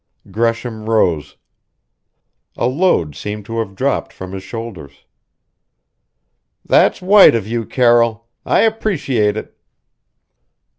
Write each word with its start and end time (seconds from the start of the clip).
Gresham 0.31 0.89
rose. 0.89 1.37
A 2.57 2.65
load 2.65 3.15
seemed 3.15 3.45
to 3.45 3.59
have 3.59 3.75
dropped 3.75 4.11
from 4.11 4.31
his 4.31 4.41
shoulders. 4.41 5.05
"That's 6.65 7.03
white 7.03 7.35
of 7.35 7.45
you, 7.45 7.67
Carroll! 7.67 8.27
I 8.43 8.61
appreciate 8.61 9.37
it." 9.37 9.55